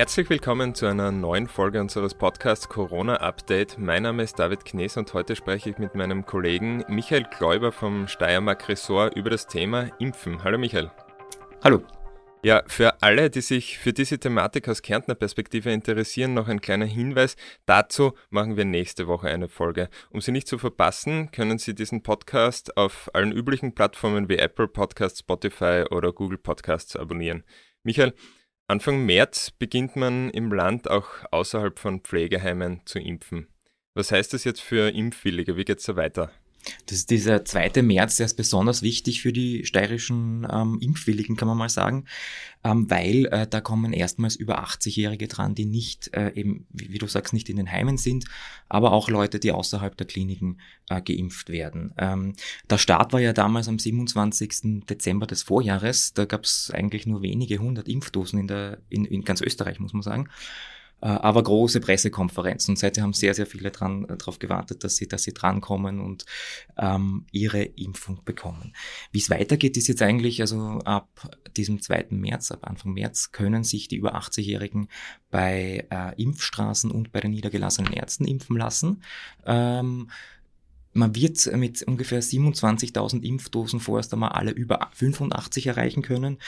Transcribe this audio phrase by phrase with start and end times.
[0.00, 3.76] Herzlich willkommen zu einer neuen Folge unseres Podcasts Corona Update.
[3.78, 8.08] Mein Name ist David Knees und heute spreche ich mit meinem Kollegen Michael Kläuber vom
[8.08, 10.42] Steiermark Ressort über das Thema Impfen.
[10.42, 10.90] Hallo Michael.
[11.62, 11.82] Hallo.
[12.42, 16.86] Ja, für alle, die sich für diese Thematik aus Kärntner Perspektive interessieren, noch ein kleiner
[16.86, 17.36] Hinweis.
[17.66, 19.90] Dazu machen wir nächste Woche eine Folge.
[20.08, 24.66] Um sie nicht zu verpassen, können Sie diesen Podcast auf allen üblichen Plattformen wie Apple
[24.68, 27.44] Podcasts, Spotify oder Google Podcasts abonnieren.
[27.82, 28.14] Michael,
[28.70, 33.48] Anfang März beginnt man im Land auch außerhalb von Pflegeheimen zu impfen.
[33.94, 35.56] Was heißt das jetzt für Impfwillige?
[35.56, 36.30] Wie geht es da weiter?
[36.86, 37.82] Das ist dieser 2.
[37.82, 42.04] März, der ist besonders wichtig für die steirischen ähm, Impfwilligen, kann man mal sagen,
[42.64, 46.98] ähm, weil äh, da kommen erstmals über 80-Jährige dran, die nicht äh, eben, wie, wie,
[46.98, 48.26] du sagst, nicht in den Heimen sind,
[48.68, 51.94] aber auch Leute, die außerhalb der Kliniken äh, geimpft werden.
[51.96, 52.34] Ähm,
[52.68, 54.84] der Start war ja damals am 27.
[54.88, 56.12] Dezember des Vorjahres.
[56.12, 59.94] Da gab es eigentlich nur wenige hundert Impfdosen in, der, in, in ganz Österreich, muss
[59.94, 60.28] man sagen.
[61.02, 62.72] Äh, aber große Pressekonferenzen.
[62.72, 66.00] Und seitdem haben sehr, sehr viele dran, äh, darauf gewartet, dass sie, dass sie drankommen
[66.00, 66.26] und
[66.78, 68.74] ähm, ihre Impfung bekommen.
[69.12, 71.08] Wie es weitergeht, ist jetzt eigentlich, also ab
[71.56, 72.06] diesem 2.
[72.10, 74.88] März, ab Anfang März, können sich die über 80-Jährigen
[75.30, 79.02] bei äh, Impfstraßen und bei den niedergelassenen Ärzten impfen lassen.
[79.46, 80.10] Ähm,
[80.92, 86.38] man wird mit ungefähr 27.000 Impfdosen vorerst einmal alle über 85 erreichen können,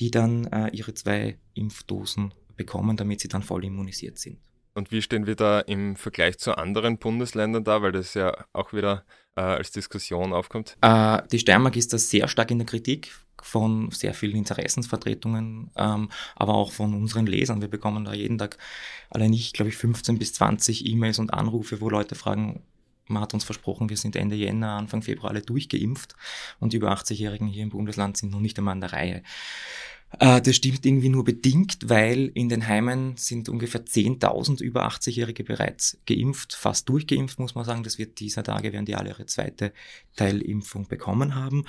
[0.00, 4.38] die dann äh, ihre zwei Impfdosen bekommen, damit sie dann voll immunisiert sind.
[4.74, 8.72] Und wie stehen wir da im Vergleich zu anderen Bundesländern da, weil das ja auch
[8.72, 10.76] wieder äh, als Diskussion aufkommt?
[10.82, 16.10] Äh, die Steiermark ist da sehr stark in der Kritik von sehr vielen Interessensvertretungen, ähm,
[16.36, 17.62] aber auch von unseren Lesern.
[17.62, 18.58] Wir bekommen da jeden Tag
[19.08, 22.62] allein ich, glaube ich, 15 bis 20 E-Mails und Anrufe, wo Leute fragen,
[23.06, 26.14] man hat uns versprochen, wir sind Ende Jänner, Anfang Februar alle durchgeimpft
[26.60, 29.22] und die über 80-Jährigen hier im Bundesland sind noch nicht einmal an der Reihe.
[30.18, 35.44] Äh, das stimmt irgendwie nur bedingt, weil in den Heimen sind ungefähr 10.000 über 80-Jährige
[35.44, 37.84] bereits geimpft, fast durchgeimpft, muss man sagen.
[37.84, 39.72] Das wird dieser Tage, werden die alle ihre zweite
[40.16, 41.64] Teilimpfung bekommen haben.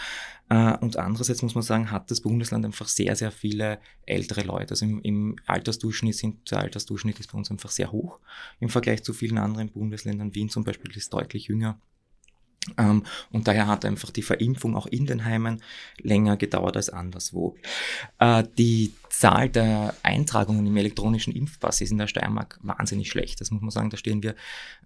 [0.50, 4.72] Äh, und andererseits muss man sagen, hat das Bundesland einfach sehr, sehr viele ältere Leute.
[4.72, 8.20] Also im, im Altersdurchschnitt sind, der Altersdurchschnitt ist bei uns einfach sehr hoch
[8.60, 10.34] im Vergleich zu vielen anderen Bundesländern.
[10.34, 11.80] Wien zum Beispiel ist deutlich jünger.
[12.78, 15.64] Ähm, und daher hat einfach die Verimpfung auch in den Heimen
[16.00, 17.56] länger gedauert als anderswo.
[18.20, 23.42] Äh, die Zahl der Eintragungen im elektronischen Impfpass ist in der Steiermark wahnsinnig schlecht.
[23.42, 24.36] Das muss man sagen, da stehen wir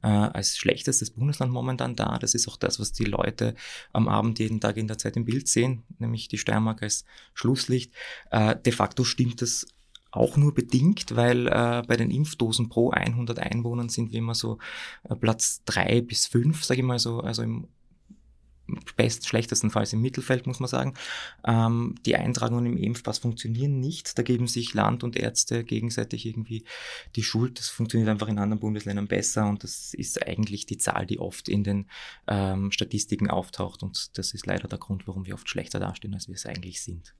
[0.03, 2.17] äh, als schlechtestes Bundesland momentan da.
[2.17, 3.55] Das ist auch das, was die Leute
[3.91, 7.93] am Abend jeden Tag in der Zeit im Bild sehen, nämlich die Steiermark als Schlusslicht.
[8.31, 9.67] Äh, de facto stimmt das
[10.15, 14.57] auch nur bedingt, weil äh, bei den Impfdosen pro 100 Einwohnern sind wir immer so
[15.03, 17.67] äh, Platz drei bis fünf, sage ich mal so, also im
[18.95, 20.93] best schlechtestenfalls im Mittelfeld, muss man sagen.
[21.45, 24.17] Ähm, die Eintragungen im Impfpass funktionieren nicht.
[24.17, 26.65] Da geben sich Land und Ärzte gegenseitig irgendwie
[27.15, 27.59] die Schuld.
[27.59, 31.47] Das funktioniert einfach in anderen Bundesländern besser und das ist eigentlich die Zahl, die oft
[31.47, 31.87] in den
[32.27, 36.27] ähm, Statistiken auftaucht und das ist leider der Grund, warum wir oft schlechter dastehen, als
[36.27, 37.13] wir es eigentlich sind.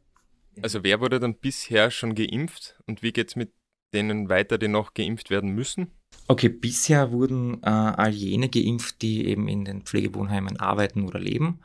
[0.61, 3.53] Also wer wurde dann bisher schon geimpft und wie geht es mit
[3.93, 5.91] denen weiter, die noch geimpft werden müssen?
[6.27, 11.59] Okay, bisher wurden äh, all jene geimpft, die eben in den Pflegewohnheimen arbeiten oder leben.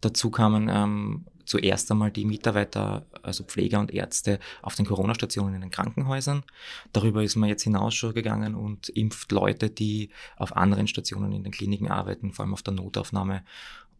[0.00, 5.60] Dazu kamen ähm, zuerst einmal die Mitarbeiter, also Pfleger und Ärzte auf den Corona-Stationen in
[5.60, 6.44] den Krankenhäusern.
[6.92, 11.44] Darüber ist man jetzt hinaus schon gegangen und impft Leute, die auf anderen Stationen in
[11.44, 13.44] den Kliniken arbeiten, vor allem auf der Notaufnahme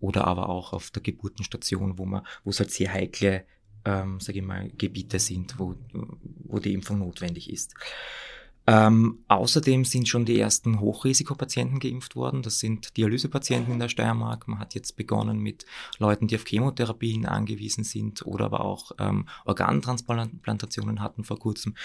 [0.01, 3.45] oder aber auch auf der Geburtenstation, wo man, wo es halt sehr heikle
[3.87, 5.75] ähm, sage ich mal, Gebiete sind, wo,
[6.45, 7.75] wo die Impfung notwendig ist.
[8.69, 12.43] Ähm, außerdem sind schon die ersten Hochrisikopatienten geimpft worden.
[12.43, 14.49] Das sind Dialysepatienten in der Steiermark.
[14.49, 15.67] Man hat jetzt begonnen mit
[15.99, 21.77] Leuten, die auf Chemotherapien angewiesen sind oder aber auch ähm, Organtransplantationen hatten vor kurzem,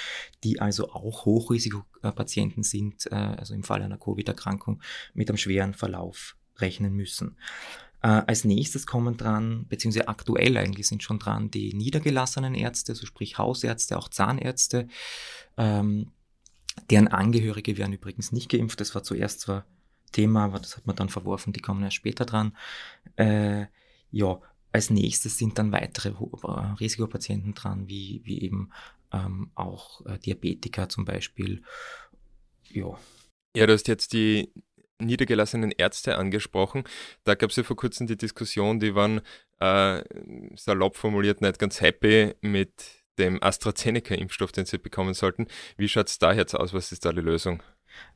[0.43, 4.81] die also auch Hochrisikopatienten sind, äh, also im Fall einer Covid-Erkrankung
[5.13, 7.37] mit einem schweren Verlauf rechnen müssen.
[8.01, 13.05] Äh, als nächstes kommen dran, beziehungsweise aktuell eigentlich sind schon dran die niedergelassenen Ärzte, so
[13.05, 14.87] sprich Hausärzte, auch Zahnärzte.
[15.57, 16.11] Ähm,
[16.89, 18.79] deren Angehörige werden übrigens nicht geimpft.
[18.81, 19.65] Das war zuerst zwar
[20.11, 22.57] Thema, aber das hat man dann verworfen, die kommen erst später dran.
[23.15, 23.65] Äh,
[24.11, 24.39] ja,
[24.71, 26.47] als nächstes sind dann weitere äh,
[26.79, 28.71] Risikopatienten dran, wie, wie eben
[29.11, 31.63] ähm, auch äh, Diabetiker zum Beispiel.
[32.69, 32.97] Ja.
[33.55, 34.53] Ja, du hast jetzt die
[35.05, 36.83] niedergelassenen Ärzte angesprochen.
[37.23, 39.21] Da gab es ja vor kurzem die Diskussion, die waren
[39.59, 40.03] äh,
[40.55, 42.73] salopp formuliert nicht ganz happy mit
[43.17, 45.47] dem AstraZeneca-Impfstoff, den sie bekommen sollten.
[45.77, 46.73] Wie schaut es da jetzt aus?
[46.73, 47.61] Was ist da die Lösung?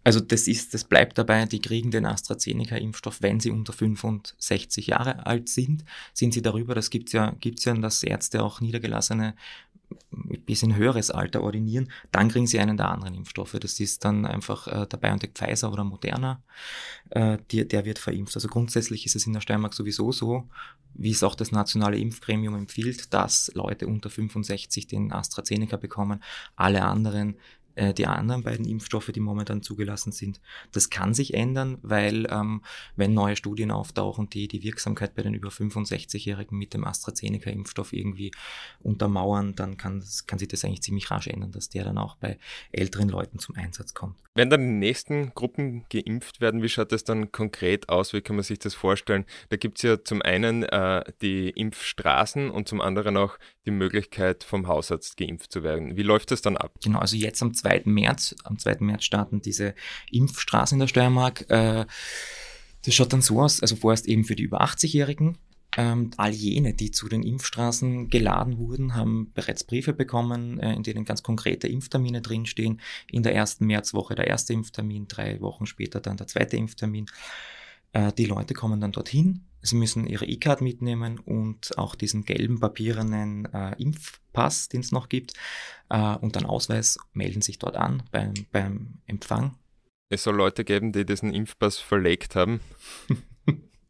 [0.03, 5.25] Also das ist, das bleibt dabei, die kriegen den AstraZeneca-Impfstoff, wenn sie unter 65 Jahre
[5.25, 5.83] alt sind.
[6.13, 9.35] Sind sie darüber, das gibt's ja, gibt's ja, dass Ärzte auch niedergelassene
[10.11, 13.57] bis in höheres Alter ordinieren, dann kriegen sie einen der anderen Impfstoffe.
[13.59, 16.41] Das ist dann einfach äh, der BioNTech Pfizer oder Moderna,
[17.09, 18.35] äh, die, der wird verimpft.
[18.35, 20.47] Also grundsätzlich ist es in der Steiermark sowieso so,
[20.93, 26.23] wie es auch das nationale Impfgremium empfiehlt, dass Leute unter 65 den AstraZeneca bekommen,
[26.55, 27.37] alle anderen
[27.75, 30.39] äh, die anderen beiden Impfstoffe, die momentan zugelassen sind.
[30.71, 32.61] Das kann sich ändern, weil ähm,
[32.95, 38.31] wenn neue Studien auftauchen, die die Wirksamkeit bei den über 65-Jährigen mit dem AstraZeneca-Impfstoff irgendwie
[38.81, 42.37] untermauern, dann kann, kann sich das eigentlich ziemlich rasch ändern, dass der dann auch bei
[42.71, 44.15] älteren Leuten zum Einsatz kommt.
[44.37, 48.11] Wenn dann die nächsten Gruppen geimpft werden, wie schaut das dann konkret aus?
[48.11, 49.25] Wie kann man sich das vorstellen?
[49.47, 54.43] Da gibt es ja zum einen äh, die Impfstraßen und zum anderen auch die Möglichkeit,
[54.43, 55.95] vom Hausarzt geimpft zu werden.
[55.95, 56.73] Wie läuft das dann ab?
[56.83, 57.83] Genau, also jetzt am 2.
[57.85, 58.77] März, am 2.
[58.81, 59.73] März starten diese
[60.11, 61.49] Impfstraßen in der Steiermark.
[61.49, 61.85] Äh,
[62.85, 65.37] das schaut dann so aus, also vorerst eben für die über 80-Jährigen.
[65.77, 70.83] Ähm, all jene, die zu den Impfstraßen geladen wurden, haben bereits Briefe bekommen, äh, in
[70.83, 72.79] denen ganz konkrete Impftermine drinstehen.
[73.11, 77.07] In der ersten Märzwoche der erste Impftermin, drei Wochen später dann der zweite Impftermin.
[77.95, 82.59] Äh, die Leute kommen dann dorthin, Sie müssen Ihre E-Card mitnehmen und auch diesen gelben
[82.59, 85.33] papierenen äh, Impfpass, den es noch gibt,
[85.89, 89.57] äh, und dann Ausweis, melden sich dort an beim, beim Empfang.
[90.09, 92.59] Es soll Leute geben, die diesen Impfpass verlegt haben.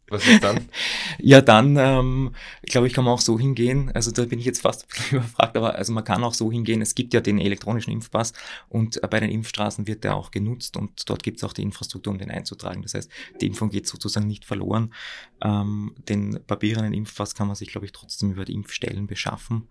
[0.07, 0.69] Was ist dann?
[1.19, 3.91] ja, dann, ähm, glaube ich, kann man auch so hingehen.
[3.93, 6.81] Also da bin ich jetzt fast überfragt, aber also man kann auch so hingehen.
[6.81, 8.33] Es gibt ja den elektronischen Impfpass
[8.69, 11.63] und äh, bei den Impfstraßen wird der auch genutzt und dort gibt es auch die
[11.63, 12.83] Infrastruktur, um den einzutragen.
[12.83, 13.09] Das heißt,
[13.41, 14.93] die Impfung geht sozusagen nicht verloren.
[15.41, 19.69] Ähm, den papierenden Impfpass kann man sich, glaube ich, trotzdem über die Impfstellen beschaffen.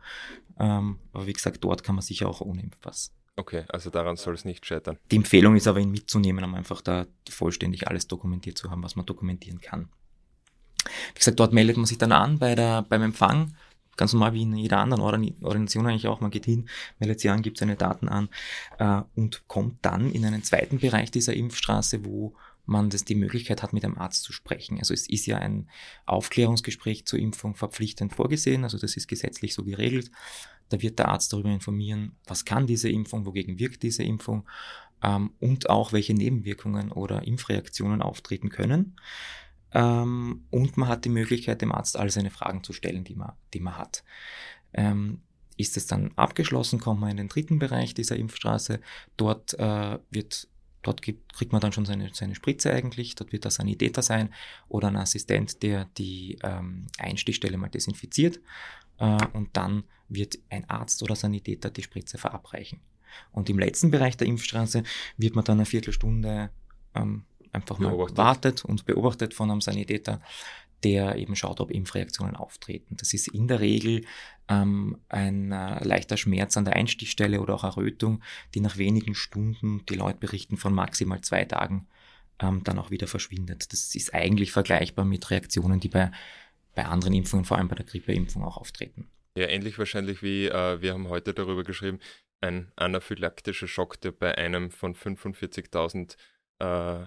[0.58, 3.12] Ähm, aber wie gesagt, dort kann man sicher auch ohne Impfpass.
[3.36, 4.96] Okay, also daran soll es nicht scheitern.
[5.10, 8.94] Die Empfehlung ist aber, ihn mitzunehmen, um einfach da vollständig alles dokumentiert zu haben, was
[8.94, 9.88] man dokumentieren kann.
[11.14, 13.54] Wie gesagt, dort meldet man sich dann an bei der, beim Empfang,
[13.96, 15.02] ganz normal wie in jeder anderen
[15.42, 16.20] Organisation eigentlich auch.
[16.20, 16.68] Man geht hin,
[16.98, 18.28] meldet sich an, gibt seine Daten an
[18.78, 22.34] äh, und kommt dann in einen zweiten Bereich dieser Impfstraße, wo
[22.66, 24.78] man das die Möglichkeit hat, mit einem Arzt zu sprechen.
[24.78, 25.68] Also es ist ja ein
[26.06, 30.10] Aufklärungsgespräch zur Impfung verpflichtend vorgesehen, also das ist gesetzlich so geregelt.
[30.70, 34.48] Da wird der Arzt darüber informieren, was kann diese Impfung, wogegen wirkt diese Impfung
[35.02, 38.96] ähm, und auch welche Nebenwirkungen oder Impfreaktionen auftreten können.
[39.74, 43.32] Ähm, und man hat die Möglichkeit, dem Arzt all seine Fragen zu stellen, die man,
[43.52, 44.04] die man hat.
[44.72, 45.20] Ähm,
[45.56, 48.80] ist es dann abgeschlossen, kommt man in den dritten Bereich dieser Impfstraße.
[49.16, 50.48] Dort äh, wird
[50.84, 53.14] Dort gibt, kriegt man dann schon seine, seine Spritze eigentlich.
[53.14, 54.32] Dort wird das Sanitäter sein
[54.68, 58.38] oder ein Assistent, der die ähm, Einstichstelle mal desinfiziert.
[58.98, 62.80] Äh, und dann wird ein Arzt oder Sanitäter die Spritze verabreichen.
[63.32, 64.82] Und im letzten Bereich der Impfstraße
[65.16, 66.50] wird man dann eine Viertelstunde
[66.94, 68.18] ähm, einfach mal beobachtet.
[68.18, 70.20] wartet und beobachtet von einem Sanitäter,
[70.82, 72.96] der eben schaut, ob Impfreaktionen auftreten.
[72.96, 74.04] Das ist in der Regel
[74.48, 78.22] ähm, ein äh, leichter Schmerz an der Einstichstelle oder auch Errötung,
[78.54, 81.86] die nach wenigen Stunden, die Leute berichten von maximal zwei Tagen,
[82.40, 83.72] ähm, dann auch wieder verschwindet.
[83.72, 86.10] Das ist eigentlich vergleichbar mit Reaktionen, die bei,
[86.74, 89.08] bei anderen Impfungen, vor allem bei der Grippeimpfung, auch auftreten.
[89.36, 91.98] Ja, ähnlich wahrscheinlich wie äh, wir haben heute darüber geschrieben,
[92.40, 96.16] ein anaphylaktischer Schock, der bei einem von 45.000
[96.58, 97.06] äh,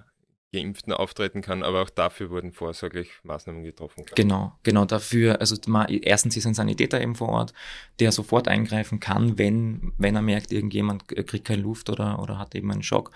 [0.53, 4.05] Geimpften auftreten kann, aber auch dafür wurden vorsorglich Maßnahmen getroffen.
[4.15, 5.41] Genau, genau dafür.
[5.41, 5.57] Also
[5.89, 7.53] erstens ist ein Sanitäter eben vor Ort,
[7.99, 12.55] der sofort eingreifen kann, wenn, wenn er merkt, irgendjemand kriegt keine Luft oder, oder hat
[12.55, 13.11] eben einen Schock.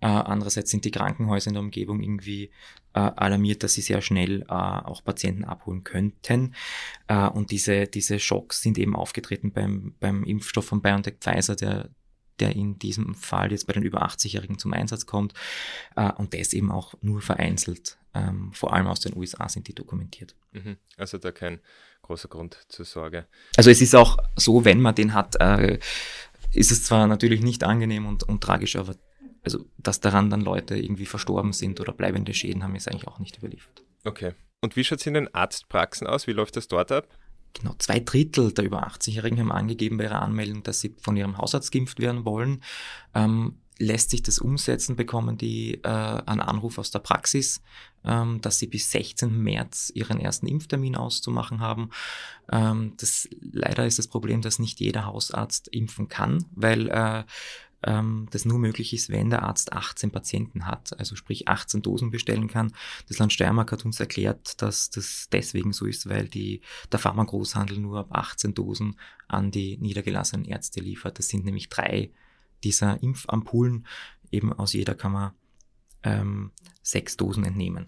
[0.00, 2.50] Äh, andererseits sind die Krankenhäuser in der Umgebung irgendwie
[2.94, 6.54] äh, alarmiert, dass sie sehr schnell äh, auch Patienten abholen könnten.
[7.08, 11.90] Äh, und diese, diese Schocks sind eben aufgetreten beim, beim Impfstoff von BioNTech Pfizer, der
[12.40, 15.34] der in diesem Fall jetzt bei den über 80-Jährigen zum Einsatz kommt.
[15.96, 17.98] Äh, und das eben auch nur vereinzelt.
[18.14, 20.34] Ähm, vor allem aus den USA sind die dokumentiert.
[20.52, 20.76] Mhm.
[20.96, 21.60] Also da kein
[22.02, 23.26] großer Grund zur Sorge.
[23.56, 25.78] Also es ist auch so, wenn man den hat, äh,
[26.52, 28.94] ist es zwar natürlich nicht angenehm und, und tragisch, aber
[29.44, 33.18] also, dass daran dann Leute irgendwie verstorben sind oder bleibende Schäden haben, ist eigentlich auch
[33.18, 33.82] nicht überliefert.
[34.04, 34.34] Okay.
[34.60, 36.26] Und wie schaut es in den Arztpraxen aus?
[36.26, 37.08] Wie läuft das dort ab?
[37.58, 41.38] Genau, zwei Drittel der über 80-Jährigen haben angegeben bei ihrer Anmeldung, dass sie von ihrem
[41.38, 42.62] Hausarzt geimpft werden wollen.
[43.14, 47.62] Ähm, lässt sich das umsetzen, bekommen die äh, einen Anruf aus der Praxis,
[48.04, 49.40] ähm, dass sie bis 16.
[49.40, 51.90] März ihren ersten Impftermin auszumachen haben.
[52.50, 57.24] Ähm, das, leider ist das Problem, dass nicht jeder Hausarzt impfen kann, weil äh,
[57.82, 62.10] ähm, das nur möglich ist, wenn der Arzt 18 Patienten hat, also sprich 18 Dosen
[62.10, 62.72] bestellen kann.
[63.08, 67.78] Das Land Steiermark hat uns erklärt, dass das deswegen so ist, weil die, der Pharmagroßhandel
[67.78, 68.96] nur ab 18 Dosen
[69.28, 71.18] an die niedergelassenen Ärzte liefert.
[71.18, 72.10] Das sind nämlich drei
[72.64, 73.86] dieser Impfampullen.
[74.30, 75.32] Eben aus jeder kann man
[76.02, 76.50] ähm,
[76.82, 77.86] sechs Dosen entnehmen.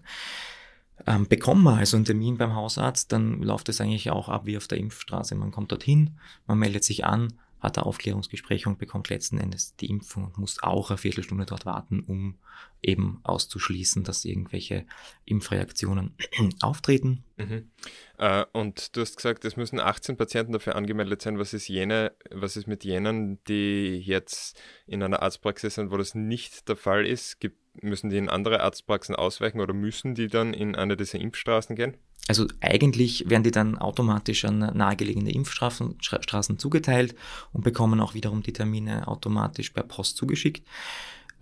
[1.07, 4.57] Ähm, bekommt man also einen Termin beim Hausarzt, dann läuft es eigentlich auch ab wie
[4.57, 5.35] auf der Impfstraße.
[5.35, 6.11] Man kommt dorthin,
[6.45, 10.61] man meldet sich an, hat er Aufklärungsgespräche und bekommt letzten Endes die Impfung und muss
[10.63, 12.39] auch eine Viertelstunde dort warten, um
[12.81, 14.85] eben auszuschließen, dass irgendwelche
[15.25, 16.15] Impfreaktionen
[16.61, 17.23] auftreten.
[17.37, 17.69] Mhm.
[18.17, 21.37] Äh, und du hast gesagt, es müssen 18 Patienten dafür angemeldet sein.
[21.37, 26.15] Was ist jene, was ist mit jenen, die jetzt in einer Arztpraxis sind, wo das
[26.15, 27.39] nicht der Fall ist?
[27.39, 31.75] Gibt, müssen die in andere Arztpraxen ausweichen oder müssen die dann in eine dieser Impfstraßen
[31.75, 31.95] gehen?
[32.27, 37.15] Also eigentlich werden die dann automatisch an nahegelegene Impfstraßen Straßen zugeteilt
[37.51, 40.65] und bekommen auch wiederum die Termine automatisch per Post zugeschickt.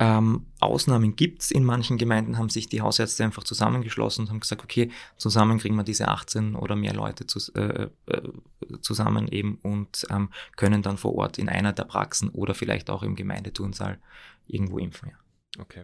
[0.02, 4.64] Ähm, Ausnahmen gibt's In manchen Gemeinden haben sich die Hausärzte einfach zusammengeschlossen und haben gesagt,
[4.64, 8.22] okay, zusammen kriegen wir diese 18 oder mehr Leute zu, äh, äh,
[8.80, 13.04] zusammen eben und ähm, können dann vor Ort in einer der Praxen oder vielleicht auch
[13.04, 14.00] im Gemeindeturnsaal
[14.48, 15.10] irgendwo impfen.
[15.10, 15.62] Ja.
[15.62, 15.84] Okay.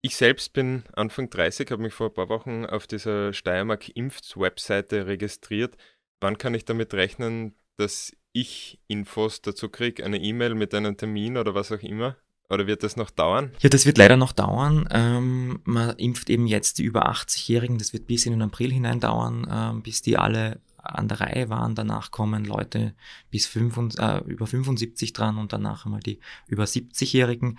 [0.00, 5.06] Ich selbst bin Anfang 30, habe mich vor ein paar Wochen auf dieser Steiermark Impfs-Webseite
[5.06, 5.76] registriert.
[6.20, 10.04] Wann kann ich damit rechnen, dass ich Infos dazu kriege?
[10.04, 12.16] Eine E-Mail mit einem Termin oder was auch immer?
[12.48, 13.52] Oder wird das noch dauern?
[13.60, 14.88] Ja, das wird leider noch dauern.
[14.90, 17.78] Ähm, man impft eben jetzt die über 80-Jährigen.
[17.78, 21.48] Das wird bis in den April hinein dauern, ähm, bis die alle an der Reihe
[21.50, 21.74] waren.
[21.74, 22.94] Danach kommen Leute
[23.30, 27.58] bis 5, äh, über 75 dran und danach einmal die über 70-Jährigen.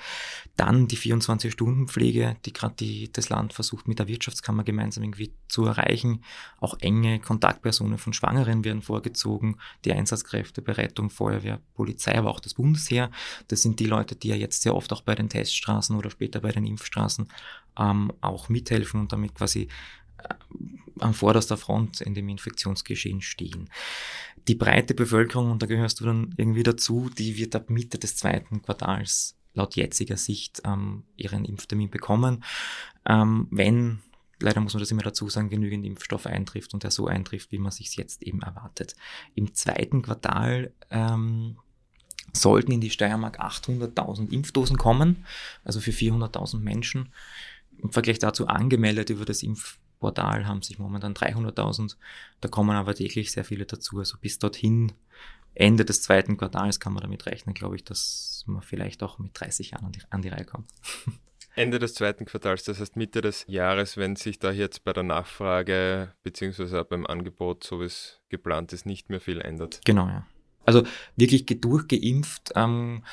[0.55, 6.23] Dann die 24-Stunden-Pflege, die gerade das Land versucht mit der Wirtschaftskammer gemeinsam irgendwie zu erreichen.
[6.59, 9.57] Auch enge Kontaktpersonen von Schwangeren werden vorgezogen.
[9.85, 13.11] Die Einsatzkräfte, Berettung, Feuerwehr, Polizei, aber auch das Bundesheer.
[13.47, 16.41] Das sind die Leute, die ja jetzt sehr oft auch bei den Teststraßen oder später
[16.41, 17.27] bei den Impfstraßen
[17.77, 19.67] ähm, auch mithelfen und damit quasi
[20.17, 20.33] äh,
[21.03, 23.69] an vorderster Front in dem Infektionsgeschehen stehen.
[24.47, 28.15] Die breite Bevölkerung, und da gehörst du dann irgendwie dazu, die wird ab Mitte des
[28.15, 32.43] zweiten Quartals laut jetziger Sicht ähm, ihren Impftermin bekommen.
[33.05, 33.99] Ähm, wenn,
[34.39, 37.59] leider muss man das immer dazu sagen, genügend Impfstoff eintrifft und er so eintrifft, wie
[37.59, 38.95] man sich jetzt eben erwartet.
[39.35, 41.57] Im zweiten Quartal ähm,
[42.33, 45.25] sollten in die Steiermark 800.000 Impfdosen kommen,
[45.63, 47.13] also für 400.000 Menschen.
[47.77, 51.95] Im Vergleich dazu angemeldet über das Impf Portal haben sich momentan 300.000.
[52.41, 53.99] Da kommen aber täglich sehr viele dazu.
[53.99, 54.93] Also bis dorthin,
[55.53, 59.39] Ende des zweiten Quartals kann man damit rechnen, glaube ich, dass man vielleicht auch mit
[59.39, 60.69] 30 Jahren an die, an die Reihe kommt.
[61.55, 65.03] Ende des zweiten Quartals, das heißt Mitte des Jahres, wenn sich da jetzt bei der
[65.03, 69.81] Nachfrage beziehungsweise beim Angebot, so wie es geplant ist, nicht mehr viel ändert.
[69.83, 70.25] Genau, ja.
[70.65, 70.83] Also
[71.15, 73.03] wirklich durchgeimpft ähm,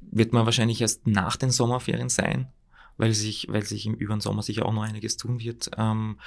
[0.00, 2.48] wird man wahrscheinlich erst nach den Sommerferien sein
[2.96, 5.70] weil sich, weil sich im über den Sommer sicher auch noch einiges tun wird.
[5.76, 6.18] Ähm,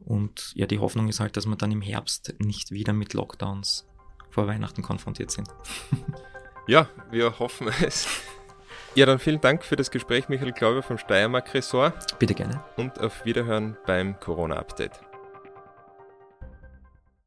[0.00, 3.86] und ja, die Hoffnung ist halt, dass wir dann im Herbst nicht wieder mit Lockdowns
[4.30, 5.48] vor Weihnachten konfrontiert sind.
[6.66, 8.06] ja, wir hoffen es.
[8.94, 12.18] Ja, dann vielen Dank für das Gespräch, Michael Glaube vom Steiermark Ressort.
[12.18, 12.64] Bitte gerne.
[12.76, 15.05] Und auf Wiederhören beim Corona-Update.